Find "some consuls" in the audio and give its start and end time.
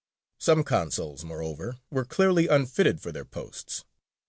0.39-1.23